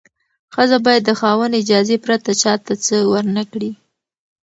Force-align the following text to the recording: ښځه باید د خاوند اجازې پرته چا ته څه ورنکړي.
ښځه 0.53 0.77
باید 0.85 1.03
د 1.05 1.11
خاوند 1.19 1.53
اجازې 1.61 1.97
پرته 2.05 2.31
چا 2.41 2.53
ته 2.65 2.73
څه 2.85 2.95
ورنکړي. 3.13 3.71